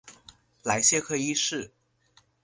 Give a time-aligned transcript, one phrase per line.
[0.63, 1.71] 莱谢克一世。